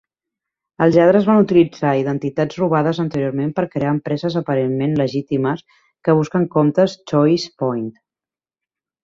Els 0.83 0.95
lladres 0.99 1.25
van 1.31 1.41
utilitzar 1.41 1.91
identitats 1.99 2.57
robades 2.61 3.01
anteriorment 3.03 3.51
per 3.59 3.67
crear 3.75 3.93
empreses 3.97 4.39
aparentment 4.41 4.97
legítimes 5.03 5.63
que 6.09 6.17
busquen 6.23 6.49
comptes 6.57 6.99
ChoicePoint. 7.15 7.87